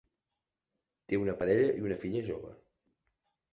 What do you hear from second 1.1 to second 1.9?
Té una parella i